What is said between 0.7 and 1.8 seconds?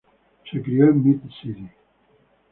en Mid-City.